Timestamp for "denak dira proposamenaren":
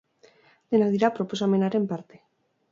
0.75-1.89